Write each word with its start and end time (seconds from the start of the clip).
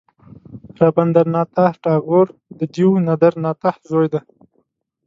رابندر 0.79 1.25
ناته 1.35 1.65
ټاګور 1.83 2.27
د 2.57 2.59
دیو 2.73 2.89
ندر 3.07 3.33
ناته 3.45 3.71
زوی 3.89 4.07
دی. 4.13 4.19